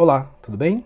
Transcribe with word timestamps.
Olá, 0.00 0.30
tudo 0.40 0.56
bem? 0.56 0.84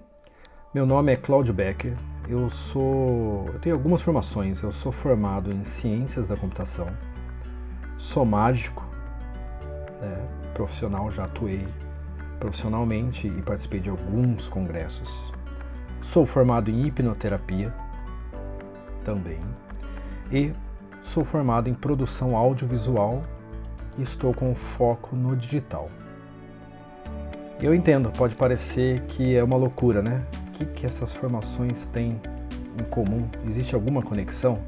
Meu 0.73 0.86
nome 0.86 1.12
é 1.12 1.16
Claudio 1.16 1.53
Becker. 1.53 1.95
Eu 2.26 2.49
sou, 2.49 3.45
eu 3.53 3.58
tenho 3.61 3.75
algumas 3.75 4.00
formações. 4.00 4.62
Eu 4.62 4.73
sou 4.73 4.91
formado 4.91 5.53
em 5.53 5.67
Ciências 5.67 6.29
da 6.29 6.35
Computação, 6.35 6.88
sou 7.98 8.25
mágico, 8.25 8.88
né, 10.01 10.27
profissional, 10.54 11.11
já 11.11 11.25
atuei 11.25 11.69
profissionalmente 12.40 13.29
e 13.29 13.43
participei 13.43 13.80
de 13.80 13.90
alguns 13.90 14.48
congressos. 14.48 15.31
Sou 16.00 16.24
formado 16.24 16.70
em 16.70 16.86
hipnoterapia 16.86 17.70
também 19.04 19.42
e 20.30 20.54
sou 21.02 21.22
formado 21.22 21.68
em 21.68 21.74
produção 21.74 22.34
audiovisual 22.34 23.22
e 23.98 24.00
estou 24.00 24.32
com 24.32 24.54
foco 24.54 25.14
no 25.14 25.36
digital. 25.36 25.90
Eu 27.62 27.72
entendo, 27.72 28.10
pode 28.10 28.34
parecer 28.34 29.02
que 29.02 29.36
é 29.36 29.44
uma 29.44 29.54
loucura, 29.54 30.02
né? 30.02 30.20
O 30.48 30.50
que, 30.50 30.64
que 30.64 30.84
essas 30.84 31.12
formações 31.12 31.86
têm 31.86 32.21
em 32.77 32.83
comum? 32.91 33.29
Existe 33.48 33.73
alguma 33.77 34.02
conexão? 34.02 34.59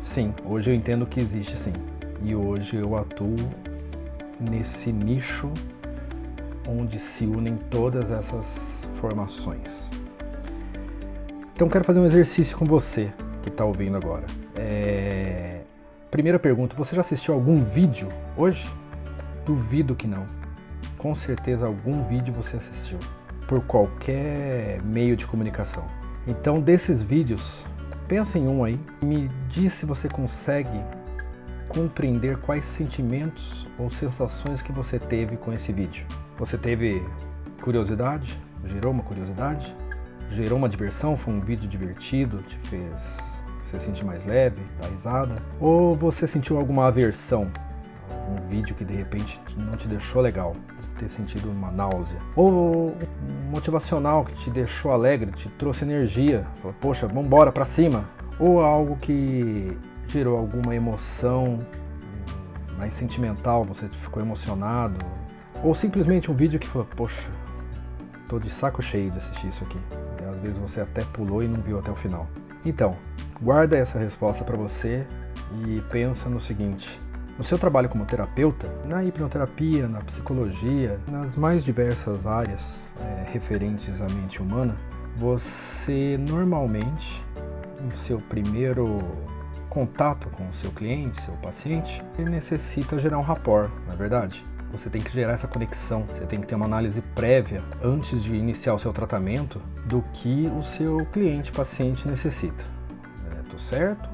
Sim, 0.00 0.34
hoje 0.44 0.72
eu 0.72 0.74
entendo 0.74 1.06
que 1.06 1.20
existe 1.20 1.56
sim. 1.56 1.72
E 2.20 2.34
hoje 2.34 2.74
eu 2.74 2.96
atuo 2.96 3.36
nesse 4.40 4.92
nicho 4.92 5.52
onde 6.66 6.98
se 6.98 7.26
unem 7.26 7.56
todas 7.70 8.10
essas 8.10 8.88
formações. 8.94 9.92
Então 11.54 11.68
quero 11.68 11.84
fazer 11.84 12.00
um 12.00 12.06
exercício 12.06 12.58
com 12.58 12.64
você 12.64 13.12
que 13.40 13.50
está 13.50 13.64
ouvindo 13.64 13.96
agora. 13.96 14.26
É... 14.56 15.60
Primeira 16.10 16.40
pergunta: 16.40 16.74
você 16.74 16.96
já 16.96 17.02
assistiu 17.02 17.34
algum 17.34 17.54
vídeo 17.54 18.08
hoje? 18.36 18.68
Duvido 19.46 19.94
que 19.94 20.08
não 20.08 20.43
com 21.04 21.14
certeza 21.14 21.66
algum 21.66 22.02
vídeo 22.02 22.32
você 22.32 22.56
assistiu 22.56 22.98
por 23.46 23.62
qualquer 23.66 24.80
meio 24.82 25.14
de 25.14 25.26
comunicação. 25.26 25.84
Então, 26.26 26.62
desses 26.62 27.02
vídeos, 27.02 27.66
pensa 28.08 28.38
em 28.38 28.48
um 28.48 28.64
aí, 28.64 28.80
me 29.02 29.28
diz 29.46 29.74
se 29.74 29.84
você 29.84 30.08
consegue 30.08 30.80
compreender 31.68 32.38
quais 32.38 32.64
sentimentos 32.64 33.68
ou 33.78 33.90
sensações 33.90 34.62
que 34.62 34.72
você 34.72 34.98
teve 34.98 35.36
com 35.36 35.52
esse 35.52 35.74
vídeo. 35.74 36.06
Você 36.38 36.56
teve 36.56 37.06
curiosidade? 37.60 38.40
Gerou 38.64 38.90
uma 38.90 39.02
curiosidade? 39.02 39.76
Gerou 40.30 40.56
uma 40.56 40.70
diversão? 40.70 41.18
Foi 41.18 41.34
um 41.34 41.40
vídeo 41.40 41.68
divertido? 41.68 42.38
Te 42.38 42.56
fez 42.60 43.18
você 43.62 43.78
sentir 43.78 44.06
mais 44.06 44.24
leve, 44.24 44.62
dar 44.80 44.88
risada? 44.88 45.36
Ou 45.60 45.94
você 45.94 46.26
sentiu 46.26 46.56
alguma 46.56 46.86
aversão 46.86 47.50
um 48.28 48.48
vídeo 48.48 48.74
que 48.74 48.84
de 48.84 48.94
repente 48.94 49.40
não 49.56 49.76
te 49.76 49.86
deixou 49.88 50.22
legal, 50.22 50.54
ter 50.98 51.08
sentido 51.08 51.50
uma 51.50 51.70
náusea, 51.70 52.18
ou 52.34 52.88
um 52.90 53.50
motivacional 53.50 54.24
que 54.24 54.34
te 54.34 54.50
deixou 54.50 54.92
alegre, 54.92 55.30
te 55.32 55.48
trouxe 55.50 55.84
energia, 55.84 56.46
falou, 56.60 56.74
poxa, 56.80 57.06
vamos 57.06 57.26
embora 57.26 57.52
para 57.52 57.64
cima, 57.64 58.08
ou 58.38 58.60
algo 58.60 58.96
que 58.96 59.76
gerou 60.06 60.38
alguma 60.38 60.74
emoção 60.74 61.58
mais 62.78 62.94
sentimental, 62.94 63.64
você 63.64 63.86
ficou 63.88 64.22
emocionado, 64.22 64.98
ou 65.62 65.74
simplesmente 65.74 66.30
um 66.30 66.34
vídeo 66.34 66.58
que 66.58 66.66
falou, 66.66 66.86
poxa, 66.96 67.30
tô 68.28 68.38
de 68.38 68.50
saco 68.50 68.82
cheio 68.82 69.10
de 69.10 69.18
assistir 69.18 69.48
isso 69.48 69.64
aqui. 69.64 69.78
E 70.20 70.24
às 70.24 70.36
vezes 70.38 70.58
você 70.58 70.80
até 70.80 71.02
pulou 71.04 71.42
e 71.42 71.48
não 71.48 71.60
viu 71.60 71.78
até 71.78 71.90
o 71.90 71.94
final. 71.94 72.26
Então, 72.64 72.96
guarda 73.40 73.76
essa 73.76 73.98
resposta 73.98 74.44
para 74.44 74.56
você 74.56 75.06
e 75.66 75.80
pensa 75.90 76.28
no 76.28 76.40
seguinte: 76.40 77.00
no 77.36 77.42
seu 77.42 77.58
trabalho 77.58 77.88
como 77.88 78.04
terapeuta, 78.04 78.70
na 78.84 79.02
hipnoterapia, 79.02 79.88
na 79.88 80.00
psicologia, 80.00 81.00
nas 81.08 81.34
mais 81.34 81.64
diversas 81.64 82.26
áreas 82.26 82.94
é, 83.00 83.30
referentes 83.30 84.00
à 84.00 84.08
mente 84.08 84.40
humana, 84.40 84.76
você 85.16 86.16
normalmente, 86.18 87.24
em 87.84 87.90
seu 87.90 88.20
primeiro 88.20 89.00
contato 89.68 90.28
com 90.30 90.48
o 90.48 90.52
seu 90.52 90.70
cliente, 90.70 91.20
seu 91.22 91.34
paciente, 91.34 92.02
necessita 92.18 92.98
gerar 92.98 93.18
um 93.18 93.22
rapport, 93.22 93.70
não 93.86 93.94
é 93.94 93.96
verdade? 93.96 94.44
Você 94.70 94.90
tem 94.90 95.02
que 95.02 95.12
gerar 95.12 95.32
essa 95.32 95.46
conexão, 95.46 96.04
você 96.12 96.24
tem 96.26 96.40
que 96.40 96.46
ter 96.46 96.54
uma 96.54 96.64
análise 96.64 97.00
prévia 97.14 97.62
antes 97.82 98.22
de 98.22 98.34
iniciar 98.34 98.74
o 98.74 98.78
seu 98.78 98.92
tratamento 98.92 99.60
do 99.86 100.02
que 100.12 100.50
o 100.58 100.62
seu 100.62 101.04
cliente, 101.12 101.52
paciente 101.52 102.08
necessita. 102.08 102.64
Estou 103.42 103.56
é, 103.56 103.58
certo? 103.58 104.10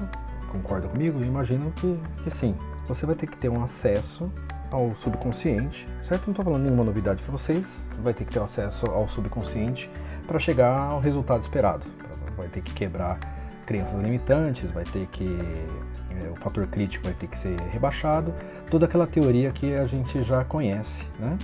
Concorda 0.49 0.87
comigo? 0.87 1.19
Eu 1.19 1.25
imagino 1.25 1.71
que, 1.71 1.99
que 2.23 2.29
sim 2.29 2.55
você 2.93 3.05
vai 3.05 3.15
ter 3.15 3.27
que 3.27 3.37
ter 3.37 3.49
um 3.49 3.63
acesso 3.63 4.31
ao 4.69 4.93
subconsciente, 4.93 5.87
certo? 6.01 6.27
Não 6.27 6.31
estou 6.31 6.43
falando 6.43 6.63
nenhuma 6.63 6.83
novidade 6.83 7.21
para 7.23 7.31
vocês, 7.31 7.85
vai 8.01 8.13
ter 8.13 8.25
que 8.25 8.31
ter 8.31 8.39
um 8.39 8.43
acesso 8.43 8.85
ao 8.87 9.07
subconsciente 9.07 9.89
para 10.27 10.39
chegar 10.39 10.75
ao 10.75 10.99
resultado 10.99 11.41
esperado. 11.41 11.85
Vai 12.35 12.47
ter 12.47 12.61
que 12.61 12.73
quebrar 12.73 13.19
crenças 13.65 13.99
limitantes, 13.99 14.69
vai 14.71 14.83
ter 14.83 15.07
que 15.07 15.37
é, 16.09 16.29
o 16.29 16.35
fator 16.35 16.67
crítico 16.67 17.05
vai 17.05 17.13
ter 17.13 17.27
que 17.27 17.37
ser 17.37 17.57
rebaixado, 17.69 18.33
toda 18.69 18.85
aquela 18.85 19.07
teoria 19.07 19.51
que 19.51 19.73
a 19.73 19.85
gente 19.85 20.21
já 20.21 20.43
conhece, 20.43 21.07
né? 21.17 21.37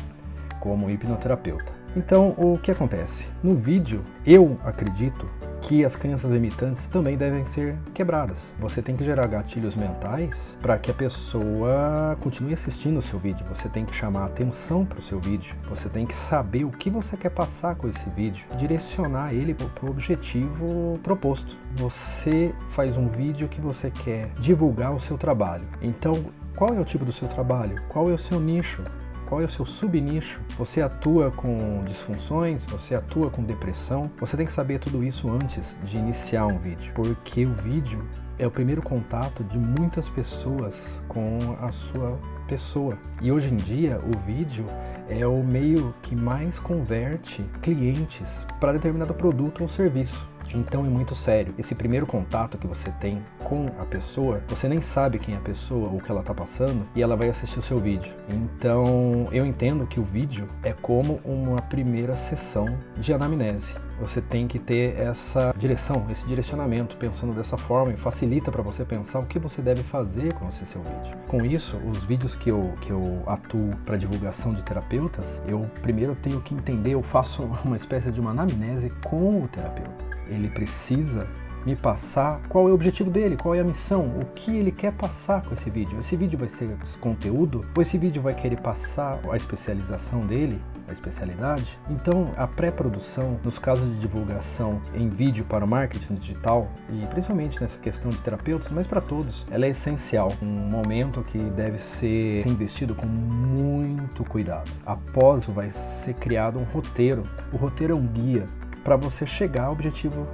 Como 0.59 0.89
hipnoterapeuta. 0.89 1.76
Então, 1.95 2.35
o 2.37 2.57
que 2.57 2.71
acontece? 2.71 3.27
No 3.41 3.55
vídeo, 3.55 4.03
eu 4.25 4.59
acredito 4.63 5.27
que 5.61 5.83
as 5.83 5.95
crenças 5.95 6.31
limitantes 6.31 6.87
também 6.87 7.17
devem 7.17 7.43
ser 7.43 7.75
quebradas. 7.93 8.53
Você 8.59 8.81
tem 8.81 8.95
que 8.95 9.03
gerar 9.03 9.27
gatilhos 9.27 9.75
mentais 9.75 10.57
para 10.61 10.77
que 10.77 10.91
a 10.91 10.93
pessoa 10.93 12.15
continue 12.21 12.53
assistindo 12.53 12.97
o 12.97 13.01
seu 13.01 13.19
vídeo. 13.19 13.45
Você 13.49 13.67
tem 13.67 13.83
que 13.83 13.93
chamar 13.93 14.25
atenção 14.25 14.85
para 14.85 14.99
o 14.99 15.01
seu 15.01 15.19
vídeo. 15.19 15.55
Você 15.67 15.89
tem 15.89 16.05
que 16.05 16.15
saber 16.15 16.63
o 16.63 16.71
que 16.71 16.89
você 16.89 17.17
quer 17.17 17.31
passar 17.31 17.75
com 17.75 17.87
esse 17.87 18.09
vídeo, 18.11 18.45
direcionar 18.55 19.33
ele 19.33 19.53
para 19.53 19.85
o 19.85 19.89
objetivo 19.89 20.99
proposto. 21.03 21.57
Você 21.75 22.53
faz 22.69 22.95
um 22.95 23.07
vídeo 23.07 23.47
que 23.47 23.59
você 23.59 23.89
quer 23.89 24.29
divulgar 24.39 24.93
o 24.93 24.99
seu 24.99 25.17
trabalho. 25.17 25.67
Então, 25.81 26.25
qual 26.55 26.73
é 26.73 26.79
o 26.79 26.85
tipo 26.85 27.03
do 27.03 27.11
seu 27.11 27.27
trabalho? 27.27 27.81
Qual 27.89 28.09
é 28.09 28.13
o 28.13 28.17
seu 28.17 28.39
nicho? 28.39 28.83
Qual 29.27 29.41
é 29.41 29.43
o 29.43 29.49
seu 29.49 29.65
subnicho? 29.65 30.41
Você 30.57 30.81
atua 30.81 31.29
com 31.31 31.83
disfunções? 31.83 32.65
Você 32.65 32.95
atua 32.95 33.29
com 33.29 33.43
depressão? 33.43 34.09
Você 34.21 34.37
tem 34.37 34.45
que 34.45 34.53
saber 34.53 34.79
tudo 34.79 35.03
isso 35.03 35.29
antes 35.29 35.77
de 35.83 35.97
iniciar 35.97 36.47
um 36.47 36.57
vídeo, 36.57 36.93
porque 36.95 37.45
o 37.45 37.51
vídeo 37.51 38.07
é 38.39 38.47
o 38.47 38.51
primeiro 38.51 38.81
contato 38.81 39.43
de 39.43 39.59
muitas 39.59 40.07
pessoas 40.07 41.01
com 41.09 41.57
a 41.59 41.73
sua 41.73 42.17
pessoa. 42.47 42.97
E 43.21 43.29
hoje 43.29 43.53
em 43.53 43.57
dia, 43.57 43.99
o 43.99 44.17
vídeo 44.25 44.65
é 45.09 45.27
o 45.27 45.43
meio 45.43 45.93
que 46.01 46.15
mais 46.15 46.57
converte 46.57 47.43
clientes 47.61 48.47
para 48.61 48.71
determinado 48.71 49.13
produto 49.13 49.61
ou 49.61 49.67
serviço. 49.67 50.25
Então 50.53 50.85
é 50.85 50.89
muito 50.89 51.15
sério. 51.15 51.53
Esse 51.57 51.75
primeiro 51.75 52.05
contato 52.05 52.57
que 52.57 52.67
você 52.67 52.91
tem 52.91 53.23
com 53.43 53.67
a 53.79 53.85
pessoa, 53.85 54.43
você 54.47 54.67
nem 54.67 54.81
sabe 54.81 55.19
quem 55.19 55.35
é 55.35 55.37
a 55.37 55.41
pessoa, 55.41 55.89
o 55.89 56.01
que 56.01 56.11
ela 56.11 56.21
está 56.21 56.33
passando, 56.33 56.85
e 56.95 57.01
ela 57.01 57.15
vai 57.15 57.29
assistir 57.29 57.59
o 57.59 57.61
seu 57.61 57.79
vídeo. 57.79 58.13
Então 58.29 59.27
eu 59.31 59.45
entendo 59.45 59.87
que 59.87 59.99
o 59.99 60.03
vídeo 60.03 60.47
é 60.63 60.73
como 60.73 61.19
uma 61.23 61.61
primeira 61.61 62.15
sessão 62.15 62.77
de 62.97 63.13
anamnese. 63.13 63.75
Você 63.99 64.21
tem 64.21 64.47
que 64.47 64.59
ter 64.59 64.99
essa 64.99 65.53
direção, 65.57 66.05
esse 66.11 66.27
direcionamento, 66.27 66.97
pensando 66.97 67.33
dessa 67.33 67.57
forma 67.57 67.91
e 67.91 67.97
facilita 67.97 68.51
para 68.51 68.61
você 68.61 68.85
pensar 68.85 69.19
o 69.19 69.25
que 69.25 69.39
você 69.39 69.59
deve 69.59 69.81
fazer 69.81 70.33
com 70.33 70.47
esse 70.49 70.65
seu 70.67 70.83
vídeo. 70.83 71.17
Com 71.27 71.43
isso, 71.43 71.77
os 71.77 72.03
vídeos 72.03 72.35
que 72.35 72.49
eu, 72.49 72.73
que 72.79 72.91
eu 72.91 73.23
atuo 73.25 73.75
para 73.85 73.97
divulgação 73.97 74.53
de 74.53 74.63
terapeutas, 74.63 75.41
eu 75.47 75.61
primeiro 75.81 76.15
tenho 76.15 76.41
que 76.41 76.53
entender, 76.53 76.91
eu 76.91 77.01
faço 77.01 77.49
uma 77.65 77.75
espécie 77.75 78.11
de 78.11 78.21
uma 78.21 78.31
anamnese 78.31 78.91
com 79.03 79.43
o 79.43 79.47
terapeuta 79.47 80.06
ele 80.29 80.49
precisa 80.49 81.27
me 81.67 81.75
passar 81.75 82.39
qual 82.47 82.69
é 82.69 82.71
o 82.71 82.73
objetivo 82.73 83.09
dele, 83.09 83.35
qual 83.35 83.53
é 83.53 83.59
a 83.59 83.63
missão, 83.63 84.05
o 84.21 84.25
que 84.33 84.55
ele 84.55 84.71
quer 84.71 84.93
passar 84.93 85.41
com 85.43 85.53
esse 85.53 85.69
vídeo. 85.69 85.99
Esse 85.99 86.15
vídeo 86.15 86.39
vai 86.39 86.47
ser 86.47 86.69
conteúdo 87.01 87.65
ou 87.75 87.81
esse 87.81 87.97
vídeo 87.97 88.21
vai 88.21 88.33
querer 88.33 88.61
passar 88.61 89.19
a 89.29 89.35
especialização 89.35 90.25
dele, 90.25 90.61
a 90.87 90.93
especialidade? 90.93 91.77
Então, 91.89 92.31
a 92.37 92.47
pré-produção, 92.47 93.37
nos 93.43 93.59
casos 93.59 93.93
de 93.93 93.99
divulgação 93.99 94.81
em 94.95 95.09
vídeo 95.09 95.43
para 95.43 95.65
o 95.65 95.67
marketing 95.67 96.13
digital 96.13 96.71
e 96.89 97.05
principalmente 97.07 97.59
nessa 97.59 97.77
questão 97.77 98.11
de 98.11 98.21
terapeutas, 98.21 98.71
mas 98.71 98.87
para 98.87 99.01
todos, 99.01 99.45
ela 99.51 99.65
é 99.65 99.69
essencial. 99.69 100.31
Um 100.41 100.45
momento 100.45 101.21
que 101.21 101.37
deve 101.37 101.77
ser 101.77 102.47
investido 102.47 102.95
com 102.95 103.05
muito 103.05 104.23
cuidado. 104.23 104.71
Após 104.85 105.45
vai 105.47 105.69
ser 105.69 106.13
criado 106.13 106.57
um 106.59 106.63
roteiro. 106.63 107.23
O 107.51 107.57
roteiro 107.57 107.91
é 107.91 107.95
um 107.95 108.07
guia 108.07 108.45
para 108.87 108.95
você 108.95 109.25
chegar 109.25 109.65
ao 109.65 109.73
objetivo 109.73 110.25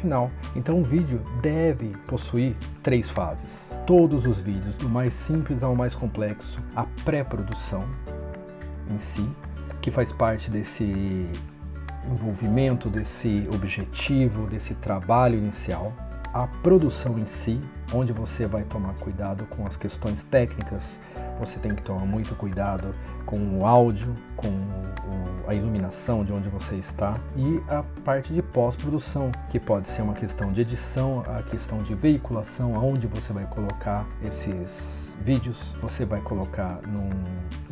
final. 0.00 0.32
Então 0.56 0.80
o 0.80 0.82
vídeo 0.82 1.22
deve 1.40 1.90
possuir 2.08 2.56
três 2.82 3.08
fases. 3.08 3.70
Todos 3.86 4.26
os 4.26 4.40
vídeos, 4.40 4.74
do 4.74 4.88
mais 4.88 5.14
simples 5.14 5.62
ao 5.62 5.76
mais 5.76 5.94
complexo, 5.94 6.60
a 6.74 6.84
pré-produção 7.04 7.84
em 8.92 8.98
si, 8.98 9.24
que 9.80 9.92
faz 9.92 10.10
parte 10.10 10.50
desse 10.50 11.28
envolvimento, 12.04 12.90
desse 12.90 13.48
objetivo, 13.54 14.48
desse 14.48 14.74
trabalho 14.74 15.38
inicial, 15.38 15.92
a 16.34 16.48
produção 16.48 17.16
em 17.16 17.26
si, 17.28 17.60
onde 17.92 18.12
você 18.12 18.46
vai 18.46 18.62
tomar 18.62 18.94
cuidado 18.94 19.44
com 19.46 19.66
as 19.66 19.76
questões 19.76 20.22
técnicas, 20.22 21.00
você 21.38 21.58
tem 21.58 21.74
que 21.74 21.82
tomar 21.82 22.04
muito 22.04 22.34
cuidado 22.34 22.94
com 23.24 23.58
o 23.58 23.66
áudio, 23.66 24.14
com 24.36 24.48
o, 24.48 25.48
a 25.48 25.54
iluminação 25.54 26.24
de 26.24 26.32
onde 26.32 26.48
você 26.48 26.74
está 26.74 27.18
e 27.36 27.62
a 27.68 27.82
parte 28.04 28.32
de 28.32 28.42
pós-produção, 28.42 29.32
que 29.48 29.58
pode 29.58 29.88
ser 29.88 30.02
uma 30.02 30.14
questão 30.14 30.52
de 30.52 30.60
edição, 30.60 31.24
a 31.26 31.42
questão 31.42 31.82
de 31.82 31.94
veiculação, 31.94 32.74
aonde 32.76 33.06
você 33.06 33.32
vai 33.32 33.46
colocar 33.46 34.06
esses 34.22 35.16
vídeos, 35.22 35.74
você 35.80 36.04
vai 36.04 36.20
colocar 36.20 36.80
no 36.86 37.08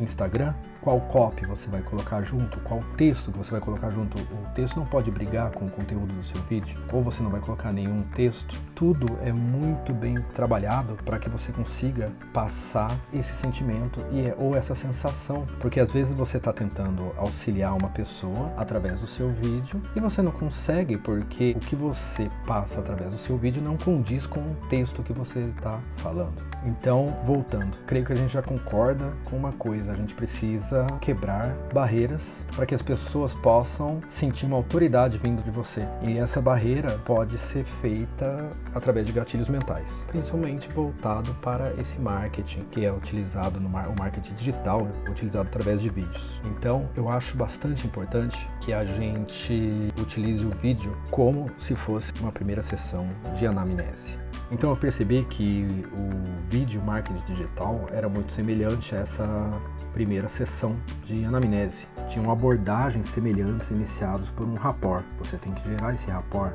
Instagram, 0.03 0.53
qual 0.81 1.01
copy 1.01 1.45
você 1.45 1.69
vai 1.69 1.81
colocar 1.81 2.21
junto, 2.21 2.59
qual 2.61 2.81
texto 2.95 3.31
que 3.31 3.37
você 3.37 3.51
vai 3.51 3.59
colocar 3.59 3.89
junto. 3.91 4.17
O 4.17 4.53
texto 4.55 4.77
não 4.77 4.85
pode 4.85 5.11
brigar 5.11 5.51
com 5.51 5.65
o 5.65 5.69
conteúdo 5.69 6.13
do 6.13 6.23
seu 6.23 6.41
vídeo, 6.43 6.79
ou 6.91 7.03
você 7.03 7.21
não 7.21 7.29
vai 7.29 7.41
colocar 7.41 7.71
nenhum 7.71 8.01
texto. 8.15 8.59
Tudo 8.73 9.07
é 9.21 9.31
muito 9.31 9.93
bem 9.93 10.08
trabalhado 10.33 10.95
para 11.03 11.19
que 11.19 11.29
você 11.29 11.51
consiga 11.51 12.11
passar 12.33 12.95
esse 13.13 13.35
sentimento 13.35 14.03
e 14.11 14.21
é, 14.21 14.35
ou 14.37 14.55
essa 14.55 14.75
sensação, 14.75 15.45
porque 15.59 15.79
às 15.79 15.91
vezes 15.91 16.13
você 16.13 16.37
está 16.37 16.53
tentando 16.53 17.11
auxiliar 17.17 17.75
uma 17.75 17.89
pessoa 17.89 18.51
através 18.57 19.01
do 19.01 19.07
seu 19.07 19.29
vídeo 19.31 19.81
e 19.95 19.99
você 19.99 20.21
não 20.21 20.31
consegue 20.31 20.97
porque 20.97 21.55
o 21.55 21.59
que 21.59 21.75
você 21.75 22.29
passa 22.45 22.79
através 22.79 23.11
do 23.11 23.17
seu 23.17 23.37
vídeo 23.37 23.61
não 23.61 23.77
condiz 23.77 24.25
com 24.25 24.39
o 24.39 24.55
texto 24.69 25.03
que 25.03 25.13
você 25.13 25.39
está 25.39 25.79
falando. 25.97 26.49
Então, 26.65 27.17
voltando, 27.25 27.77
creio 27.85 28.05
que 28.05 28.11
a 28.11 28.15
gente 28.15 28.33
já 28.33 28.41
concorda 28.41 29.13
com 29.25 29.37
uma 29.37 29.51
coisa: 29.53 29.93
a 29.93 29.95
gente 29.95 30.13
precisa 30.13 30.85
quebrar 30.99 31.55
barreiras 31.73 32.43
para 32.55 32.65
que 32.65 32.75
as 32.75 32.81
pessoas 32.81 33.33
possam 33.33 34.01
sentir 34.07 34.45
uma 34.45 34.57
autoridade 34.57 35.17
vindo 35.17 35.41
de 35.41 35.51
você. 35.51 35.87
E 36.01 36.17
essa 36.17 36.41
barreira 36.41 36.99
pode 37.05 37.37
ser 37.37 37.63
feita 37.63 38.49
através 38.73 39.07
de 39.07 39.13
gatilhos 39.13 39.47
mentais, 39.47 39.98
principalmente 40.07 40.69
voltado 40.69 41.33
para 41.35 41.73
esse 41.79 41.99
marketing 41.99 42.65
que 42.71 42.85
é 42.85 42.91
utilizado 42.91 43.59
no 43.59 43.69
mar 43.69 43.87
o 43.87 43.95
marketing 43.97 44.33
digital, 44.33 44.87
utilizado 45.09 45.47
através 45.47 45.81
de 45.81 45.89
vídeos. 45.89 46.39
Então, 46.45 46.89
eu 46.95 47.09
acho 47.09 47.35
bastante 47.37 47.85
importante 47.85 48.49
que 48.61 48.73
a 48.73 48.85
gente 48.85 49.89
utilize 49.99 50.45
o 50.45 50.49
vídeo 50.49 50.95
como 51.09 51.49
se 51.57 51.75
fosse 51.75 52.13
uma 52.19 52.31
primeira 52.31 52.61
sessão 52.61 53.07
de 53.37 53.45
anamnese. 53.45 54.19
Então 54.51 54.71
eu 54.71 54.77
percebi 54.77 55.23
que 55.25 55.85
o 55.93 56.49
vídeo 56.49 56.81
marketing 56.81 57.23
digital 57.23 57.87
era 57.91 58.09
muito 58.09 58.33
semelhante 58.33 58.95
a 58.95 58.99
essa 58.99 59.61
primeira 59.93 60.27
sessão 60.27 60.75
de 61.05 61.23
anamnese. 61.23 61.87
Tinham 62.09 62.31
abordagens 62.31 63.07
semelhantes 63.07 63.69
iniciados 63.69 64.31
por 64.31 64.47
um 64.47 64.55
rapport. 64.55 65.05
Você 65.19 65.37
tem 65.37 65.53
que 65.53 65.69
gerar 65.69 65.93
esse 65.93 66.09
rapport, 66.09 66.53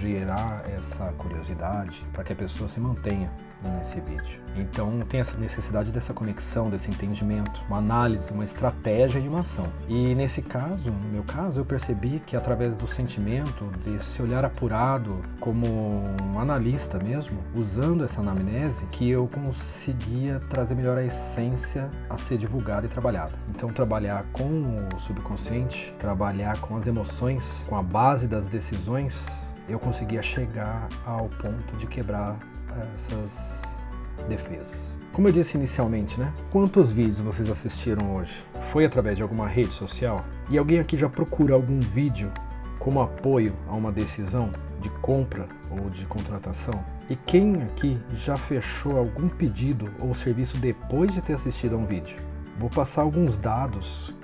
gerar 0.00 0.64
essa 0.76 1.12
curiosidade 1.18 2.04
para 2.12 2.24
que 2.24 2.32
a 2.32 2.36
pessoa 2.36 2.68
se 2.68 2.80
mantenha 2.80 3.30
nesse 3.78 4.00
vídeo. 4.00 4.42
Então 4.56 5.00
tem 5.08 5.20
essa 5.20 5.36
necessidade 5.36 5.90
dessa 5.90 6.12
conexão, 6.12 6.70
desse 6.70 6.90
entendimento, 6.90 7.62
uma 7.66 7.78
análise, 7.78 8.30
uma 8.30 8.44
estratégia 8.44 9.18
e 9.18 9.26
uma 9.26 9.40
ação. 9.40 9.66
E 9.88 10.14
nesse 10.14 10.42
caso, 10.42 10.90
no 10.90 11.08
meu 11.08 11.22
caso, 11.24 11.60
eu 11.60 11.64
percebi 11.64 12.22
que 12.24 12.36
através 12.36 12.76
do 12.76 12.86
sentimento, 12.86 13.64
desse 13.84 14.22
olhar 14.22 14.44
apurado, 14.44 15.22
como 15.40 15.66
um 16.22 16.38
analista 16.38 16.98
mesmo, 16.98 17.42
usando 17.54 18.04
essa 18.04 18.20
anamnese, 18.20 18.84
que 18.86 19.08
eu 19.08 19.28
conseguia 19.28 20.40
trazer 20.48 20.74
melhor 20.74 20.98
a 20.98 21.04
essência 21.04 21.90
a 22.08 22.16
ser 22.16 22.38
divulgada 22.38 22.86
e 22.86 22.88
trabalhada. 22.88 23.32
Então 23.48 23.72
trabalhar 23.72 24.24
com 24.32 24.88
o 24.94 24.98
subconsciente, 25.00 25.94
trabalhar 25.98 26.60
com 26.60 26.76
as 26.76 26.86
emoções, 26.86 27.64
com 27.68 27.76
a 27.76 27.82
base 27.82 28.28
das 28.28 28.46
decisões, 28.46 29.43
eu 29.68 29.78
conseguia 29.78 30.22
chegar 30.22 30.88
ao 31.04 31.28
ponto 31.28 31.76
de 31.76 31.86
quebrar 31.86 32.38
essas 32.94 33.62
defesas. 34.28 34.96
Como 35.12 35.28
eu 35.28 35.32
disse 35.32 35.56
inicialmente, 35.56 36.18
né? 36.18 36.32
Quantos 36.50 36.90
vídeos 36.90 37.20
vocês 37.20 37.48
assistiram 37.50 38.16
hoje? 38.16 38.44
Foi 38.72 38.84
através 38.84 39.16
de 39.16 39.22
alguma 39.22 39.46
rede 39.46 39.72
social? 39.72 40.24
E 40.50 40.58
alguém 40.58 40.78
aqui 40.78 40.96
já 40.96 41.08
procura 41.08 41.54
algum 41.54 41.80
vídeo 41.80 42.32
como 42.78 43.00
apoio 43.00 43.54
a 43.68 43.74
uma 43.74 43.92
decisão 43.92 44.50
de 44.80 44.90
compra 44.90 45.48
ou 45.70 45.88
de 45.88 46.04
contratação? 46.06 46.84
E 47.08 47.16
quem 47.16 47.62
aqui 47.62 48.00
já 48.12 48.36
fechou 48.36 48.98
algum 48.98 49.28
pedido 49.28 49.90
ou 50.00 50.14
serviço 50.14 50.56
depois 50.56 51.12
de 51.12 51.20
ter 51.20 51.34
assistido 51.34 51.76
a 51.76 51.78
um 51.78 51.86
vídeo? 51.86 52.16
Vou 52.58 52.70
passar 52.70 53.02
alguns 53.02 53.36
dados 53.36 54.14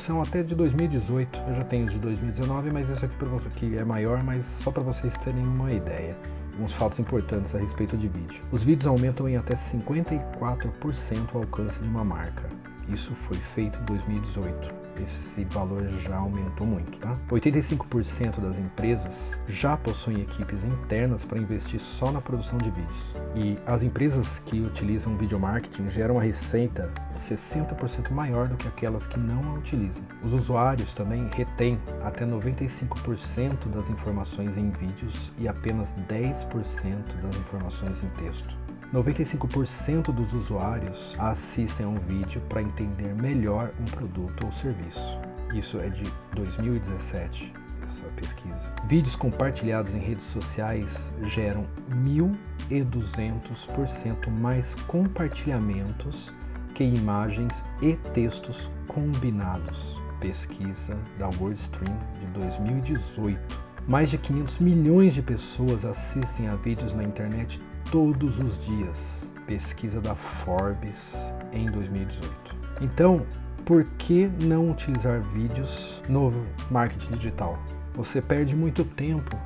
são 0.00 0.22
até 0.22 0.42
de 0.42 0.54
2018. 0.54 1.42
Eu 1.48 1.54
já 1.54 1.64
tenho 1.64 1.84
os 1.84 1.92
de 1.92 1.98
2019, 1.98 2.70
mas 2.70 2.88
esse 2.90 3.04
aqui 3.04 3.16
para 3.16 3.28
você 3.28 3.48
que 3.50 3.76
é 3.76 3.84
maior, 3.84 4.22
mas 4.22 4.44
só 4.44 4.70
para 4.70 4.82
vocês 4.82 5.16
terem 5.16 5.42
uma 5.42 5.72
ideia 5.72 6.16
alguns 6.58 6.72
fatos 6.72 6.98
importantes 6.98 7.54
a 7.54 7.58
respeito 7.58 7.96
de 7.96 8.08
vídeo. 8.08 8.42
Os 8.50 8.64
vídeos 8.64 8.88
aumentam 8.88 9.28
em 9.28 9.36
até 9.36 9.54
54% 9.54 11.34
o 11.34 11.38
alcance 11.38 11.80
de 11.80 11.88
uma 11.88 12.04
marca. 12.04 12.50
Isso 12.88 13.14
foi 13.14 13.36
feito 13.36 13.78
em 13.78 13.84
2018 13.84 14.77
esse 15.02 15.44
valor 15.44 15.86
já 15.88 16.16
aumentou 16.16 16.66
muito, 16.66 16.98
tá? 16.98 17.16
85% 17.30 18.40
das 18.40 18.58
empresas 18.58 19.40
já 19.46 19.76
possuem 19.76 20.20
equipes 20.20 20.64
internas 20.64 21.24
para 21.24 21.38
investir 21.38 21.80
só 21.80 22.10
na 22.10 22.20
produção 22.20 22.58
de 22.58 22.70
vídeos. 22.70 23.14
E 23.34 23.58
as 23.66 23.82
empresas 23.82 24.38
que 24.38 24.60
utilizam 24.60 25.16
video 25.16 25.38
marketing 25.38 25.88
geram 25.88 26.16
uma 26.16 26.22
receita 26.22 26.92
60% 27.14 28.10
maior 28.10 28.48
do 28.48 28.56
que 28.56 28.68
aquelas 28.68 29.06
que 29.06 29.18
não 29.18 29.50
a 29.50 29.54
utilizam. 29.54 30.02
Os 30.22 30.32
usuários 30.32 30.92
também 30.92 31.28
retêm 31.28 31.78
até 32.02 32.26
95% 32.26 33.68
das 33.68 33.88
informações 33.88 34.56
em 34.56 34.70
vídeos 34.70 35.32
e 35.38 35.48
apenas 35.48 35.94
10% 36.08 37.20
das 37.22 37.36
informações 37.36 38.02
em 38.02 38.08
texto. 38.10 38.67
95% 38.92 40.12
dos 40.12 40.32
usuários 40.32 41.14
assistem 41.18 41.84
a 41.84 41.88
um 41.90 41.98
vídeo 41.98 42.40
para 42.48 42.62
entender 42.62 43.14
melhor 43.14 43.70
um 43.78 43.84
produto 43.84 44.46
ou 44.46 44.52
serviço. 44.52 45.18
Isso 45.54 45.78
é 45.78 45.90
de 45.90 46.10
2017, 46.34 47.52
essa 47.86 48.04
pesquisa. 48.16 48.72
Vídeos 48.86 49.14
compartilhados 49.14 49.94
em 49.94 49.98
redes 49.98 50.24
sociais 50.24 51.12
geram 51.24 51.66
1.200% 51.90 54.30
mais 54.30 54.74
compartilhamentos 54.86 56.32
que 56.74 56.84
imagens 56.84 57.62
e 57.82 57.94
textos 58.14 58.70
combinados. 58.86 60.00
Pesquisa 60.18 60.96
da 61.18 61.28
WordStream 61.28 61.94
de 62.20 62.26
2018. 62.28 63.68
Mais 63.86 64.10
de 64.10 64.16
500 64.18 64.60
milhões 64.60 65.14
de 65.14 65.22
pessoas 65.22 65.84
assistem 65.84 66.48
a 66.48 66.56
vídeos 66.56 66.92
na 66.92 67.04
internet 67.04 67.60
todos 67.90 68.38
os 68.38 68.64
dias. 68.64 69.30
Pesquisa 69.46 70.00
da 70.00 70.14
Forbes 70.14 71.18
em 71.52 71.70
2018. 71.70 72.56
Então, 72.80 73.26
por 73.64 73.84
que 73.96 74.30
não 74.42 74.70
utilizar 74.70 75.20
vídeos 75.20 76.02
no 76.08 76.32
marketing 76.70 77.12
digital? 77.12 77.58
Você 77.94 78.20
perde 78.20 78.54
muito 78.54 78.84
tempo 78.84 79.36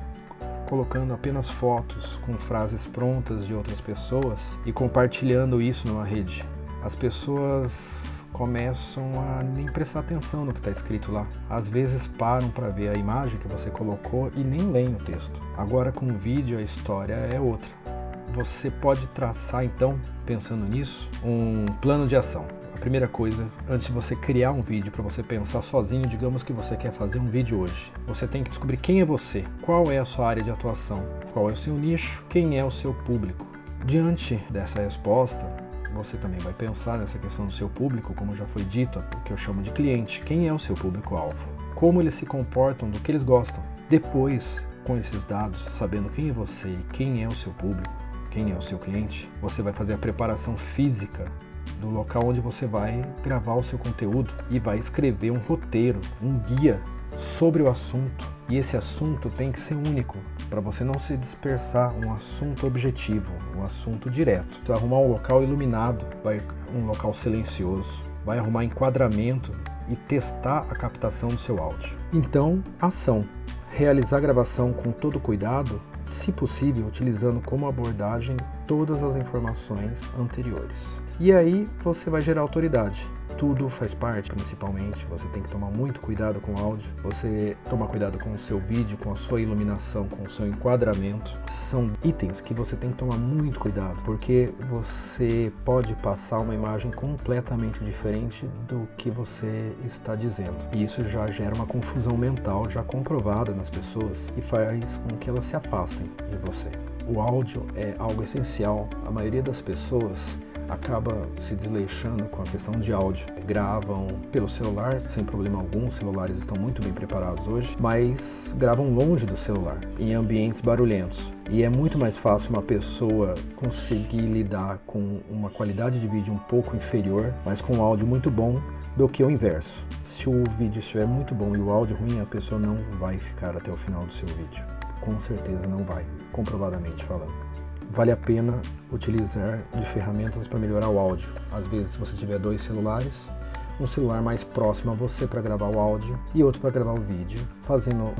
colocando 0.67 1.13
apenas 1.13 1.49
fotos 1.49 2.19
com 2.25 2.37
frases 2.37 2.87
prontas 2.87 3.45
de 3.45 3.53
outras 3.53 3.79
pessoas 3.79 4.57
e 4.65 4.73
compartilhando 4.73 5.61
isso 5.61 5.87
numa 5.87 6.03
rede. 6.03 6.45
As 6.83 6.95
pessoas 6.95 8.25
começam 8.33 9.03
a 9.21 9.43
nem 9.43 9.67
prestar 9.67 9.99
atenção 9.99 10.43
no 10.43 10.51
que 10.51 10.59
está 10.59 10.71
escrito 10.71 11.11
lá. 11.11 11.27
Às 11.49 11.69
vezes 11.69 12.07
param 12.07 12.49
para 12.49 12.69
ver 12.69 12.89
a 12.89 12.95
imagem 12.95 13.39
que 13.39 13.47
você 13.47 13.69
colocou 13.69 14.31
e 14.35 14.43
nem 14.43 14.71
leem 14.71 14.95
o 14.95 15.03
texto. 15.03 15.41
Agora 15.57 15.91
com 15.91 16.07
o 16.07 16.17
vídeo 16.17 16.57
a 16.57 16.61
história 16.61 17.13
é 17.13 17.39
outra 17.39 17.92
você 18.33 18.71
pode 18.71 19.07
traçar 19.09 19.63
então, 19.63 19.99
pensando 20.25 20.65
nisso, 20.65 21.07
um 21.23 21.65
plano 21.79 22.07
de 22.07 22.15
ação. 22.15 22.47
A 22.75 22.79
primeira 22.79 23.07
coisa, 23.07 23.47
antes 23.69 23.85
de 23.85 23.93
você 23.93 24.15
criar 24.15 24.51
um 24.51 24.61
vídeo 24.61 24.91
para 24.91 25.03
você 25.03 25.21
pensar 25.21 25.61
sozinho, 25.61 26.07
digamos 26.07 26.41
que 26.41 26.51
você 26.51 26.75
quer 26.75 26.91
fazer 26.91 27.19
um 27.19 27.27
vídeo 27.27 27.59
hoje. 27.59 27.93
Você 28.07 28.27
tem 28.27 28.43
que 28.43 28.49
descobrir 28.49 28.77
quem 28.77 28.99
é 28.99 29.05
você, 29.05 29.45
qual 29.61 29.91
é 29.91 29.99
a 29.99 30.05
sua 30.05 30.27
área 30.27 30.43
de 30.43 30.49
atuação, 30.49 31.05
qual 31.31 31.47
é 31.47 31.53
o 31.53 31.55
seu 31.55 31.75
nicho, 31.75 32.25
quem 32.27 32.57
é 32.57 32.65
o 32.65 32.71
seu 32.71 32.93
público. 32.93 33.45
Diante 33.85 34.35
dessa 34.49 34.81
resposta, 34.81 35.45
você 35.93 36.17
também 36.17 36.39
vai 36.39 36.53
pensar 36.53 36.97
nessa 36.97 37.19
questão 37.19 37.45
do 37.45 37.53
seu 37.53 37.69
público, 37.69 38.15
como 38.15 38.33
já 38.33 38.47
foi 38.47 38.63
dito, 38.63 39.01
que 39.23 39.31
eu 39.31 39.37
chamo 39.37 39.61
de 39.61 39.69
cliente. 39.69 40.21
Quem 40.21 40.47
é 40.47 40.53
o 40.53 40.59
seu 40.59 40.75
público-alvo? 40.75 41.47
Como 41.75 42.01
eles 42.01 42.15
se 42.15 42.25
comportam, 42.25 42.89
do 42.89 42.99
que 42.99 43.11
eles 43.11 43.23
gostam? 43.23 43.63
Depois, 43.89 44.67
com 44.83 44.97
esses 44.97 45.23
dados, 45.23 45.61
sabendo 45.61 46.09
quem 46.09 46.29
é 46.29 46.33
você 46.33 46.69
e 46.69 46.83
quem 46.91 47.23
é 47.23 47.27
o 47.27 47.35
seu 47.35 47.53
público, 47.53 48.02
quem 48.33 48.51
é 48.51 48.55
o 48.55 48.61
seu 48.61 48.79
cliente, 48.79 49.29
você 49.39 49.61
vai 49.61 49.71
fazer 49.71 49.93
a 49.93 49.97
preparação 49.97 50.57
física 50.57 51.31
do 51.79 51.89
local 51.89 52.25
onde 52.25 52.41
você 52.41 52.65
vai 52.65 53.05
gravar 53.23 53.53
o 53.53 53.61
seu 53.61 53.77
conteúdo 53.77 54.33
e 54.49 54.59
vai 54.59 54.79
escrever 54.79 55.31
um 55.31 55.37
roteiro, 55.37 56.01
um 56.19 56.39
guia 56.39 56.81
sobre 57.15 57.61
o 57.61 57.69
assunto. 57.69 58.27
E 58.49 58.57
esse 58.57 58.75
assunto 58.75 59.29
tem 59.29 59.51
que 59.51 59.59
ser 59.59 59.75
único, 59.75 60.17
para 60.49 60.59
você 60.59 60.83
não 60.83 60.97
se 60.97 61.15
dispersar, 61.15 61.93
um 61.95 62.11
assunto 62.11 62.65
objetivo, 62.65 63.31
um 63.55 63.63
assunto 63.63 64.09
direto. 64.09 64.59
Você 64.63 64.71
vai 64.71 64.77
arrumar 64.77 64.97
um 64.97 65.11
local 65.11 65.43
iluminado, 65.43 66.03
vai 66.23 66.41
um 66.75 66.87
local 66.87 67.13
silencioso, 67.13 68.03
vai 68.25 68.39
arrumar 68.39 68.63
enquadramento 68.63 69.55
e 69.87 69.95
testar 69.95 70.65
a 70.71 70.75
captação 70.75 71.29
do 71.29 71.37
seu 71.37 71.61
áudio. 71.61 71.95
Então, 72.11 72.63
ação. 72.81 73.25
Realizar 73.69 74.17
a 74.17 74.21
gravação 74.21 74.73
com 74.73 74.91
todo 74.91 75.19
cuidado 75.19 75.81
se 76.07 76.31
possível, 76.31 76.85
utilizando 76.85 77.41
como 77.41 77.67
abordagem 77.67 78.37
todas 78.67 79.03
as 79.03 79.15
informações 79.15 80.09
anteriores. 80.19 81.01
E 81.19 81.31
aí 81.31 81.67
você 81.83 82.09
vai 82.09 82.21
gerar 82.21 82.41
autoridade 82.41 83.07
tudo 83.37 83.69
faz 83.69 83.93
parte, 83.93 84.29
principalmente. 84.29 85.05
Você 85.07 85.25
tem 85.27 85.41
que 85.41 85.49
tomar 85.49 85.69
muito 85.69 85.99
cuidado 85.99 86.39
com 86.39 86.53
o 86.53 86.57
áudio. 86.57 86.89
Você 87.03 87.57
toma 87.69 87.87
cuidado 87.87 88.17
com 88.19 88.33
o 88.33 88.39
seu 88.39 88.59
vídeo, 88.59 88.97
com 88.97 89.11
a 89.11 89.15
sua 89.15 89.41
iluminação, 89.41 90.07
com 90.07 90.23
o 90.23 90.29
seu 90.29 90.47
enquadramento. 90.47 91.37
São 91.47 91.91
itens 92.03 92.41
que 92.41 92.53
você 92.53 92.75
tem 92.75 92.91
que 92.91 92.97
tomar 92.97 93.17
muito 93.17 93.59
cuidado, 93.59 94.01
porque 94.03 94.53
você 94.69 95.51
pode 95.65 95.93
passar 95.95 96.39
uma 96.39 96.53
imagem 96.53 96.91
completamente 96.91 97.83
diferente 97.83 98.45
do 98.67 98.87
que 98.97 99.09
você 99.09 99.73
está 99.85 100.15
dizendo. 100.15 100.55
E 100.71 100.83
isso 100.83 101.03
já 101.03 101.27
gera 101.29 101.55
uma 101.55 101.65
confusão 101.65 102.17
mental 102.17 102.69
já 102.69 102.83
comprovada 102.83 103.53
nas 103.53 103.69
pessoas 103.69 104.31
e 104.37 104.41
faz 104.41 104.97
com 104.97 105.17
que 105.17 105.29
elas 105.29 105.45
se 105.45 105.55
afastem 105.55 106.09
de 106.29 106.37
você. 106.37 106.69
O 107.07 107.19
áudio 107.19 107.65
é 107.75 107.95
algo 107.99 108.23
essencial. 108.23 108.89
A 109.05 109.11
maioria 109.11 109.43
das 109.43 109.61
pessoas 109.61 110.37
acaba 110.69 111.27
se 111.39 111.55
desleixando 111.55 112.25
com 112.25 112.41
a 112.41 112.45
questão 112.45 112.79
de 112.79 112.91
áudio. 112.93 113.27
Gravam 113.45 114.07
pelo 114.31 114.47
celular 114.47 115.01
sem 115.07 115.23
problema 115.23 115.59
algum, 115.59 115.87
os 115.87 115.95
celulares 115.95 116.37
estão 116.37 116.57
muito 116.57 116.81
bem 116.81 116.93
preparados 116.93 117.47
hoje, 117.47 117.75
mas 117.79 118.53
gravam 118.57 118.93
longe 118.93 119.25
do 119.25 119.37
celular, 119.37 119.79
em 119.99 120.13
ambientes 120.13 120.61
barulhentos. 120.61 121.31
E 121.49 121.63
é 121.63 121.69
muito 121.69 121.97
mais 121.97 122.17
fácil 122.17 122.51
uma 122.51 122.61
pessoa 122.61 123.35
conseguir 123.55 124.21
lidar 124.21 124.79
com 124.85 125.19
uma 125.29 125.49
qualidade 125.49 125.99
de 125.99 126.07
vídeo 126.07 126.33
um 126.33 126.37
pouco 126.37 126.75
inferior, 126.75 127.33
mas 127.45 127.61
com 127.61 127.77
um 127.77 127.81
áudio 127.81 128.07
muito 128.07 128.31
bom, 128.31 128.61
do 128.95 129.09
que 129.09 129.23
o 129.23 129.29
inverso. 129.29 129.85
Se 130.03 130.29
o 130.29 130.43
vídeo 130.57 130.79
estiver 130.79 131.07
muito 131.07 131.33
bom 131.33 131.55
e 131.55 131.59
o 131.59 131.71
áudio 131.71 131.97
ruim, 131.97 132.21
a 132.21 132.25
pessoa 132.25 132.59
não 132.59 132.77
vai 132.99 133.17
ficar 133.17 133.57
até 133.57 133.71
o 133.71 133.77
final 133.77 134.05
do 134.05 134.13
seu 134.13 134.27
vídeo. 134.27 134.63
Com 135.01 135.19
certeza 135.19 135.67
não 135.67 135.83
vai, 135.83 136.05
comprovadamente 136.31 137.03
falando 137.03 137.52
vale 137.93 138.11
a 138.11 138.17
pena 138.17 138.59
utilizar 138.91 139.59
de 139.73 139.85
ferramentas 139.85 140.47
para 140.47 140.57
melhorar 140.57 140.89
o 140.89 140.97
áudio. 140.97 141.29
Às 141.51 141.67
vezes, 141.67 141.91
se 141.91 141.99
você 141.99 142.15
tiver 142.15 142.39
dois 142.39 142.63
celulares, 142.63 143.31
um 143.79 143.85
celular 143.85 144.21
mais 144.21 144.43
próximo 144.43 144.91
a 144.91 144.95
você 144.95 145.27
para 145.27 145.41
gravar 145.41 145.67
o 145.67 145.79
áudio 145.79 146.19
e 146.33 146.43
outro 146.43 146.59
para 146.59 146.71
gravar 146.71 146.93
o 146.93 147.01
vídeo, 147.01 147.47
fazendo 147.63 148.11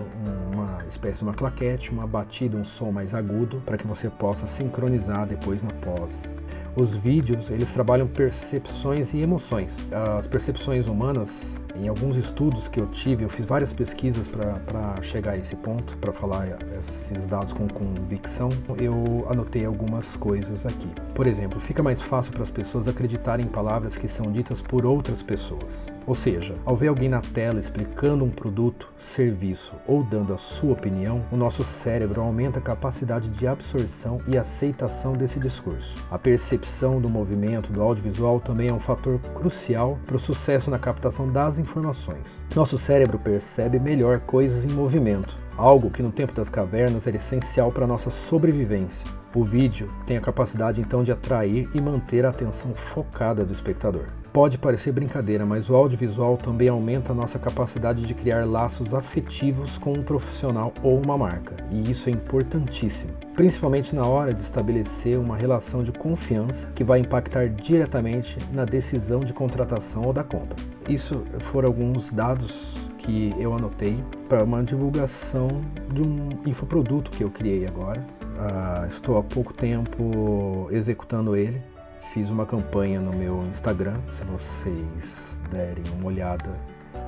uma 0.52 0.78
espécie 0.88 1.20
de 1.20 1.24
uma 1.24 1.34
claquete, 1.34 1.92
uma 1.92 2.06
batida, 2.06 2.56
um 2.56 2.64
som 2.64 2.92
mais 2.92 3.16
agudo 3.16 3.62
para 3.66 3.76
que 3.76 3.88
você 3.88 4.10
possa 4.10 4.46
sincronizar 4.46 5.26
depois 5.26 5.64
na 5.64 5.74
pós. 5.74 6.22
Os 6.76 6.96
vídeos, 6.96 7.52
eles 7.52 7.72
trabalham 7.72 8.08
percepções 8.08 9.14
e 9.14 9.20
emoções. 9.20 9.88
As 10.18 10.26
percepções 10.26 10.88
humanas, 10.88 11.62
em 11.76 11.88
alguns 11.88 12.18
estudos 12.18 12.68
que 12.68 12.80
eu 12.80 12.88
tive, 12.88 13.24
eu 13.24 13.30
fiz 13.30 13.46
várias 13.46 13.72
pesquisas 13.72 14.28
para 14.28 15.00
chegar 15.02 15.34
a 15.34 15.38
esse 15.38 15.56
ponto, 15.56 15.96
para 15.98 16.12
falar 16.12 16.58
esses 16.80 17.28
dados 17.28 17.54
com 17.54 17.68
convicção, 17.68 18.50
eu 18.78 19.28
anotei 19.30 19.66
algumas 19.66 20.16
coisas 20.16 20.66
aqui. 20.66 20.90
Por 21.14 21.28
exemplo, 21.28 21.60
fica 21.60 21.84
mais 21.84 22.02
fácil 22.02 22.34
para 22.34 22.42
as 22.42 22.50
pessoas 22.50 22.88
acreditarem 22.88 23.46
em 23.46 23.50
palavras 23.50 23.96
que 23.96 24.08
são 24.08 24.32
ditas 24.32 24.60
por 24.60 24.84
outras 24.84 25.22
pessoas. 25.22 25.92
Ou 26.06 26.14
seja, 26.14 26.56
ao 26.66 26.76
ver 26.76 26.90
alguém 26.90 27.10
na 27.10 27.22
tela 27.22 27.60
explicando 27.60 28.26
um 28.26 28.30
produto, 28.30 28.92
serviço 28.98 29.74
ou 29.88 30.04
dando 30.04 30.34
a 30.34 30.38
sua 30.38 30.74
opinião, 30.74 31.24
o 31.32 31.38
nosso 31.38 31.64
cérebro 31.64 32.22
aumenta 32.22 32.60
a 32.60 32.62
capacidade 32.62 33.30
de 33.30 33.48
absorção 33.48 34.20
e 34.28 34.38
aceitação 34.38 35.14
desse 35.14 35.40
discurso. 35.40 35.96
A 36.12 36.20
percepção 36.20 37.00
do 37.00 37.10
movimento 37.10 37.72
do 37.72 37.82
audiovisual 37.82 38.40
também 38.40 38.70
é 38.70 38.74
um 38.74 38.80
fator 38.80 39.20
crucial 39.34 39.98
para 40.06 40.16
o 40.16 40.20
sucesso 40.20 40.70
na 40.70 40.80
captação 40.80 41.32
das 41.32 41.58
informações. 41.58 42.44
Nosso 42.56 42.78
cérebro 42.78 43.18
percebe 43.18 43.80
melhor 43.80 44.20
coisas 44.20 44.66
em 44.66 44.70
movimento, 44.70 45.38
algo 45.58 45.90
que 45.90 46.04
no 46.04 46.12
tempo 46.12 46.34
das 46.34 46.50
cavernas 46.50 47.08
era 47.08 47.18
essencial 47.18 47.72
para 47.72 47.88
nossa 47.88 48.10
sobrevivência. 48.10 49.08
O 49.34 49.44
vídeo 49.44 49.92
tem 50.06 50.18
a 50.18 50.22
capacidade 50.22 50.80
então 50.80 51.04
de 51.04 51.12
atrair 51.12 51.68
e 51.74 51.82
manter 51.82 52.26
a 52.26 52.30
atenção 52.30 52.76
focada 52.76 53.44
do 53.44 53.54
espectador. 53.54 54.23
Pode 54.34 54.58
parecer 54.58 54.92
brincadeira, 54.92 55.46
mas 55.46 55.70
o 55.70 55.76
audiovisual 55.76 56.38
também 56.38 56.68
aumenta 56.68 57.12
a 57.12 57.16
nossa 57.16 57.38
capacidade 57.38 58.02
de 58.02 58.16
criar 58.16 58.48
laços 58.48 58.92
afetivos 58.92 59.78
com 59.78 59.94
um 59.94 60.02
profissional 60.02 60.74
ou 60.82 61.00
uma 61.00 61.16
marca, 61.16 61.56
e 61.70 61.92
isso 61.92 62.10
é 62.10 62.14
importantíssimo, 62.14 63.14
principalmente 63.36 63.94
na 63.94 64.08
hora 64.08 64.34
de 64.34 64.42
estabelecer 64.42 65.20
uma 65.20 65.38
relação 65.38 65.84
de 65.84 65.92
confiança 65.92 66.68
que 66.74 66.84
vai 66.84 66.98
impactar 66.98 67.48
diretamente 67.48 68.40
na 68.52 68.66
decisão 68.66 69.20
de 69.20 69.34
contratação 69.34 70.02
ou 70.02 70.12
da 70.12 70.24
compra. 70.24 70.58
Isso 70.90 71.24
foram 71.42 71.68
alguns 71.68 72.12
dados 72.12 72.90
que 72.98 73.36
eu 73.38 73.54
anotei 73.54 74.04
para 74.28 74.44
uma 74.44 74.64
divulgação 74.64 75.62
de 75.94 76.02
um 76.02 76.30
infoproduto 76.44 77.12
que 77.12 77.24
eu 77.24 77.30
criei 77.30 77.68
agora. 77.68 78.04
Uh, 78.24 78.88
estou 78.88 79.16
há 79.16 79.22
pouco 79.22 79.54
tempo 79.54 80.68
executando 80.72 81.36
ele 81.36 81.62
Fiz 82.12 82.30
uma 82.30 82.46
campanha 82.46 83.00
no 83.00 83.12
meu 83.12 83.44
Instagram, 83.46 84.00
se 84.12 84.24
vocês 84.24 85.40
derem 85.50 85.84
uma 85.98 86.08
olhada 86.08 86.60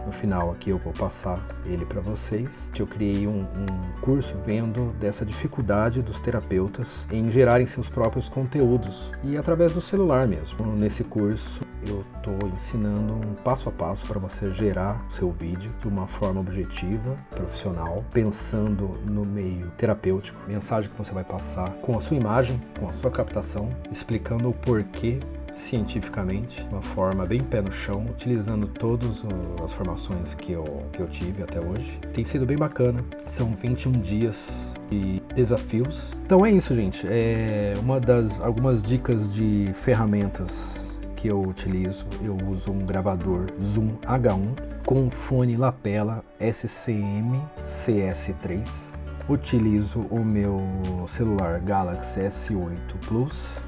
no 0.05 0.11
final 0.11 0.51
aqui 0.51 0.69
eu 0.69 0.77
vou 0.77 0.93
passar 0.93 1.39
ele 1.65 1.85
para 1.85 1.99
vocês. 2.01 2.71
Eu 2.77 2.87
criei 2.87 3.27
um, 3.27 3.41
um, 3.41 4.01
curso 4.01 4.37
vendo 4.45 4.93
dessa 4.99 5.25
dificuldade 5.25 6.01
dos 6.01 6.19
terapeutas 6.19 7.07
em 7.11 7.29
gerarem 7.29 7.65
seus 7.65 7.89
próprios 7.89 8.29
conteúdos 8.29 9.11
e 9.23 9.37
através 9.37 9.73
do 9.73 9.81
celular 9.81 10.27
mesmo. 10.27 10.65
Nesse 10.75 11.03
curso 11.03 11.61
eu 11.87 12.03
estou 12.17 12.49
ensinando 12.49 13.13
um 13.13 13.33
passo 13.35 13.69
a 13.69 13.71
passo 13.71 14.05
para 14.07 14.19
você 14.19 14.51
gerar 14.51 15.05
seu 15.09 15.31
vídeo 15.31 15.71
de 15.79 15.87
uma 15.87 16.07
forma 16.07 16.39
objetiva, 16.39 17.17
profissional, 17.29 18.03
pensando 18.11 18.99
no 19.05 19.25
meio 19.25 19.69
terapêutico, 19.77 20.39
mensagem 20.47 20.89
que 20.89 20.97
você 20.97 21.13
vai 21.13 21.23
passar 21.23 21.71
com 21.75 21.97
a 21.97 22.01
sua 22.01 22.17
imagem, 22.17 22.61
com 22.79 22.89
a 22.89 22.93
sua 22.93 23.11
captação, 23.11 23.69
explicando 23.91 24.49
o 24.49 24.53
porquê 24.53 25.19
cientificamente, 25.55 26.63
de 26.63 26.69
uma 26.69 26.81
forma 26.81 27.25
bem 27.25 27.41
pé 27.41 27.61
no 27.61 27.71
chão, 27.71 28.05
utilizando 28.09 28.67
todas 28.67 29.23
as 29.63 29.73
formações 29.73 30.35
que 30.35 30.51
eu, 30.51 30.85
que 30.91 31.01
eu 31.01 31.07
tive 31.07 31.41
até 31.41 31.59
hoje. 31.59 31.99
Tem 32.13 32.23
sido 32.23 32.45
bem 32.45 32.57
bacana, 32.57 33.03
são 33.25 33.55
21 33.55 33.93
dias 33.93 34.73
de 34.91 35.21
desafios. 35.33 36.13
Então 36.25 36.45
é 36.45 36.51
isso, 36.51 36.75
gente. 36.75 37.07
É 37.09 37.73
uma 37.79 37.99
das 37.99 38.39
algumas 38.41 38.83
dicas 38.83 39.33
de 39.33 39.71
ferramentas 39.73 40.99
que 41.15 41.29
eu 41.29 41.41
utilizo. 41.41 42.05
Eu 42.21 42.37
uso 42.49 42.71
um 42.71 42.85
gravador 42.85 43.51
Zoom 43.59 43.95
H1 44.03 44.55
com 44.85 45.09
fone 45.09 45.55
lapela 45.55 46.23
SCM 46.39 47.41
CS3. 47.63 48.93
Utilizo 49.27 50.01
o 50.11 50.23
meu 50.23 50.61
celular 51.07 51.59
Galaxy 51.59 52.19
S8 52.19 52.77
Plus 53.07 53.64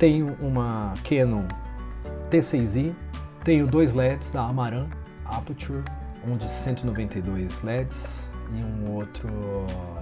tenho 0.00 0.34
uma 0.40 0.94
Canon 1.04 1.44
T6i, 2.30 2.94
tenho 3.44 3.66
dois 3.66 3.92
LEDs 3.92 4.30
da 4.30 4.46
Amaran 4.46 4.86
Aperture, 5.26 5.84
um 6.26 6.38
de 6.38 6.48
192 6.48 7.60
LEDs 7.60 8.30
e 8.56 8.64
um 8.64 8.94
outro 8.94 9.28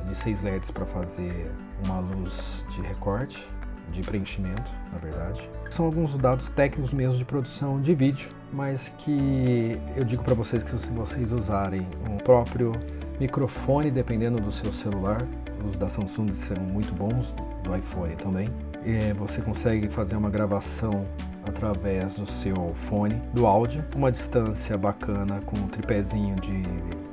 de 0.07 0.15
6 0.15 0.43
LEDs 0.43 0.71
para 0.71 0.87
fazer 0.87 1.51
uma 1.85 1.99
luz 1.99 2.65
de 2.71 2.81
recorte, 2.83 3.45
de 3.91 4.03
preenchimento, 4.03 4.71
na 4.93 4.99
verdade. 4.99 5.51
São 5.69 5.87
alguns 5.87 6.17
dados 6.17 6.49
técnicos 6.49 6.93
mesmo 6.95 7.19
de 7.19 7.25
produção 7.25 7.81
de 7.81 7.93
vídeo, 7.93 8.31
mas 8.53 8.93
que 8.99 9.81
eu 9.97 10.05
digo 10.05 10.23
para 10.23 10.35
vocês 10.35 10.63
que 10.63 10.79
se 10.79 10.91
vocês 10.93 11.33
usarem 11.33 11.85
o 12.09 12.23
próprio 12.23 12.71
microfone, 13.19 13.91
dependendo 13.91 14.39
do 14.41 14.53
seu 14.53 14.73
celular, 14.73 15.27
os 15.67 15.75
da 15.75 15.89
Samsung 15.89 16.33
são 16.35 16.57
muito 16.57 16.95
bons, 16.95 17.35
do 17.65 17.75
iPhone 17.75 18.15
também, 18.15 18.49
é, 18.97 19.15
você 19.15 19.41
consegue 19.41 19.89
fazer 19.89 20.17
uma 20.17 20.31
gravação 20.31 21.07
através 21.45 22.15
do 22.15 22.27
seu 22.27 22.73
fone, 22.75 23.15
do 23.33 23.47
áudio, 23.47 23.85
uma 23.95 24.11
distância 24.11 24.77
bacana 24.77 25.41
com 25.47 25.57
um 25.57 25.69
tripézinho 25.69 26.37
de 26.37 26.63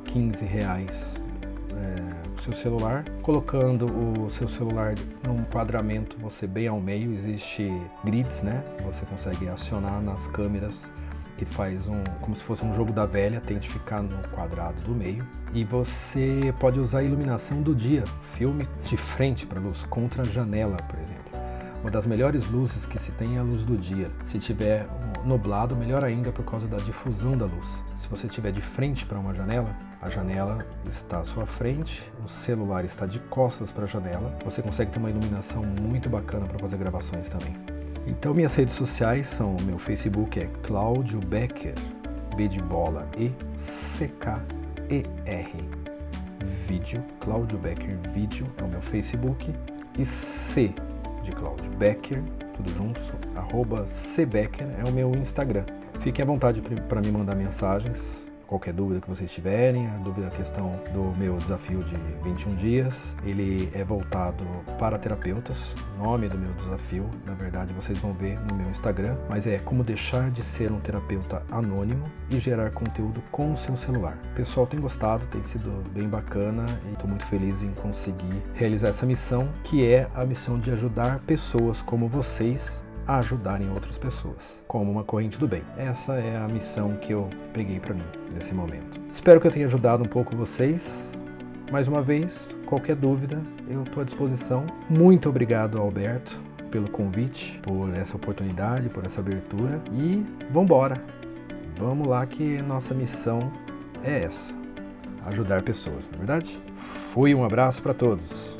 15 0.06 0.46
reais 0.46 1.24
é, 1.76 2.16
seu 2.40 2.54
celular, 2.54 3.06
colocando 3.22 3.88
o 3.88 4.30
seu 4.30 4.48
celular 4.48 4.96
num 5.24 5.44
quadramento 5.46 6.18
você 6.20 6.46
bem 6.46 6.68
ao 6.68 6.80
meio, 6.80 7.14
existe 7.14 7.72
grids, 8.04 8.42
né? 8.42 8.64
Você 8.84 9.06
consegue 9.06 9.48
acionar 9.48 10.02
nas 10.02 10.28
câmeras 10.28 10.92
que 11.38 11.44
faz 11.44 11.88
um 11.88 12.02
como 12.22 12.36
se 12.36 12.44
fosse 12.44 12.64
um 12.64 12.74
jogo 12.74 12.94
da 12.94 13.06
velha, 13.06 13.42
tente 13.42 13.70
ficar 13.70 14.02
no 14.02 14.18
quadrado 14.30 14.82
do 14.82 14.92
meio. 14.92 15.26
E 15.54 15.64
você 15.64 16.54
pode 16.60 16.80
usar 16.80 17.00
a 17.00 17.04
iluminação 17.04 17.62
do 17.62 17.76
dia, 17.76 18.04
filme 18.22 18.66
de 18.84 18.96
frente 18.96 19.46
para 19.46 19.60
luz 19.60 19.84
contra 19.86 20.24
a 20.24 20.26
janela, 20.26 20.78
por 20.78 21.00
exemplo. 21.00 21.25
Uma 21.86 21.92
das 21.92 22.08
melhores 22.08 22.48
luzes 22.48 22.88
que 22.88 22.98
se 22.98 23.12
tem 23.12 23.36
é 23.36 23.40
a 23.40 23.44
luz 23.44 23.64
do 23.64 23.78
dia. 23.78 24.10
Se 24.24 24.40
tiver 24.40 24.88
nublado, 25.24 25.76
melhor 25.76 26.04
ainda 26.04 26.32
por 26.32 26.44
causa 26.44 26.66
da 26.66 26.78
difusão 26.78 27.38
da 27.38 27.46
luz. 27.46 27.84
Se 27.96 28.08
você 28.08 28.26
estiver 28.26 28.52
de 28.52 28.60
frente 28.60 29.06
para 29.06 29.20
uma 29.20 29.36
janela, 29.36 29.70
a 30.02 30.10
janela 30.10 30.66
está 30.90 31.20
à 31.20 31.24
sua 31.24 31.46
frente, 31.46 32.12
o 32.24 32.28
celular 32.28 32.84
está 32.84 33.06
de 33.06 33.20
costas 33.20 33.72
para 33.72 33.84
a 33.84 33.88
janela. 33.88 34.36
Você 34.44 34.64
consegue 34.64 34.94
ter 34.94 34.98
uma 34.98 35.12
iluminação 35.12 35.64
muito 35.64 36.10
bacana 36.10 36.48
para 36.48 36.58
fazer 36.58 36.78
gravações 36.78 37.30
também. 37.30 37.56
Então 38.08 38.34
minhas 38.34 38.56
redes 38.56 38.74
sociais 38.74 39.28
são 39.28 39.56
meu 39.62 39.78
Facebook 39.78 40.40
é 40.40 40.48
Cláudio 40.64 41.20
Becker, 41.20 41.76
B 42.36 42.48
de 42.48 42.64
bola 42.64 43.08
e 43.16 43.32
C 43.56 44.08
K 44.08 44.42
E 44.90 45.06
R. 45.28 45.70
Vídeo, 46.68 47.04
Cláudio 47.20 47.60
Becker 47.60 47.96
Vídeo 48.12 48.52
é 48.58 48.64
o 48.64 48.68
meu 48.68 48.82
Facebook 48.82 49.54
e 50.00 50.04
C 50.04 50.74
de 51.26 51.32
Cláudio. 51.32 51.70
Becker, 51.72 52.24
tudo 52.54 52.70
junto, 52.72 53.02
arroba 53.36 53.84
cbecker 53.86 54.68
é 54.80 54.84
o 54.88 54.92
meu 54.92 55.14
Instagram. 55.16 55.66
Fiquem 56.00 56.24
à 56.24 56.26
vontade 56.26 56.62
para 56.62 57.02
me 57.02 57.12
mandar 57.12 57.36
mensagens 57.36 58.32
qualquer 58.48 58.74
dúvida 58.74 59.02
que 59.02 59.10
vocês 59.10 59.32
tiverem, 59.32 59.88
a 59.88 59.98
dúvida 59.98 60.28
a 60.28 60.32
questão 60.32 60.80
do 60.94 61.16
meu 61.18 61.38
desafio 61.38 61.84
de 61.84 61.96
21 62.24 62.56
dias, 62.56 63.16
ele 63.26 63.70
é 63.74 63.84
voltado 63.84 64.44
para 64.78 64.98
terapeutas. 64.98 65.76
Nome 65.98 66.30
do 66.30 66.38
meu 66.38 66.54
desafio, 66.54 67.10
na 67.26 67.34
verdade, 67.34 67.74
vocês 67.74 67.98
vão 67.98 68.14
ver 68.14 68.40
no 68.40 68.56
meu 68.56 68.70
Instagram, 68.70 69.18
mas 69.30 69.48
é 69.48 69.58
como 69.60 69.84
deixar 69.84 70.30
de 70.30 70.44
ser 70.44 70.72
um 70.72 70.80
terapeuta 70.80 71.44
anônimo 71.52 72.10
e 72.30 72.38
gerar 72.38 72.72
conteúdo 72.72 73.22
com 73.32 73.54
o 73.54 73.58
seu 73.58 73.76
celular. 73.76 74.18
O 74.32 74.36
pessoal 74.36 74.68
tem 74.68 74.80
gostado, 74.80 75.26
tem 75.28 75.44
sido 75.44 75.84
bem 75.92 76.08
bacana 76.08 76.66
e 76.90 76.94
estou 76.94 77.10
muito 77.10 77.26
feliz 77.26 77.64
em 77.64 77.72
conseguir 77.74 78.44
realizar 78.54 78.90
essa 78.90 79.06
missão, 79.06 79.50
que 79.64 79.86
é 79.86 80.08
a 80.14 80.26
missão 80.26 80.60
de 80.60 80.72
ajudar 80.72 81.20
pessoas 81.20 81.82
como 81.82 82.08
vocês 82.08 82.85
a 83.08 83.18
ajudarem 83.18 83.70
outras 83.70 83.98
pessoas, 83.98 84.64
como 84.68 84.92
uma 84.92 85.04
corrente 85.04 85.38
do 85.38 85.48
bem. 85.48 85.62
Essa 85.78 86.14
é 86.16 86.38
a 86.38 86.48
missão 86.48 86.96
que 86.98 87.14
eu 87.14 87.30
peguei 87.54 87.80
para 87.80 87.94
mim 87.94 88.06
nesse 88.34 88.54
momento. 88.54 89.00
Espero 89.12 89.40
que 89.40 89.48
eu 89.48 89.52
tenha 89.52 89.66
ajudado 89.68 90.04
um 90.04 90.08
pouco 90.08 90.36
vocês. 90.36 91.22
Mais 91.72 91.88
uma 91.88 92.02
vez, 92.02 92.58
qualquer 92.66 92.96
dúvida, 92.96 93.42
eu 93.70 93.84
estou 93.84 94.02
à 94.02 94.06
disposição. 94.06 94.68
Muito 94.90 95.30
obrigado, 95.30 95.78
Alberto, 95.78 96.42
pelo 96.70 96.90
convite, 96.90 97.60
por 97.60 97.94
essa 97.94 98.16
oportunidade, 98.16 98.90
por 98.90 99.06
essa 99.06 99.22
abertura 99.22 99.82
e 99.92 100.26
vamos 100.52 100.66
embora. 100.66 101.02
Vamos 101.78 102.08
lá 102.08 102.26
que 102.26 102.62
nossa 102.62 102.94
missão 102.94 103.52
é 104.04 104.24
essa, 104.24 104.56
ajudar 105.26 105.64
pessoas, 105.64 106.10
na 106.10 106.16
é 106.16 106.18
verdade? 106.20 106.62
Fui, 107.12 107.34
um 107.34 107.44
abraço 107.44 107.82
para 107.82 107.94
todos. 107.94 108.55